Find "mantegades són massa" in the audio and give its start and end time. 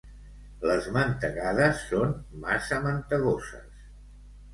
0.95-2.79